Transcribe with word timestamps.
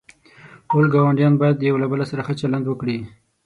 ټول 0.69 0.85
گاونډیان 0.93 1.33
باید 1.41 1.65
یوله 1.67 1.87
بل 1.91 2.01
سره 2.11 2.21
ښه 2.27 2.33
چلند 2.41 2.65
وکړي. 2.67 2.97